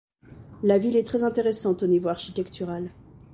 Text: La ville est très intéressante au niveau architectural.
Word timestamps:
La 0.63 0.79
ville 0.79 0.95
est 0.97 1.03
très 1.03 1.21
intéressante 1.23 1.83
au 1.83 1.85
niveau 1.85 2.09
architectural. 2.09 2.89